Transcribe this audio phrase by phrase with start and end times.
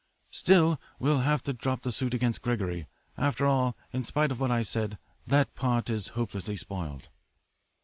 [0.31, 2.87] "'Still, we'll have to drop the suit against Gregory
[3.19, 4.97] after all, in spite of what I said.
[5.27, 7.07] That part is hopelessly spoiled.'